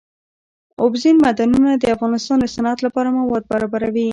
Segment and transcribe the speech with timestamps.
[0.81, 4.07] اوبزین معدنونه د افغانستان د صنعت لپاره مواد برابروي.